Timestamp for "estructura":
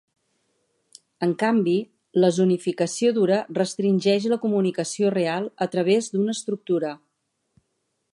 6.39-6.95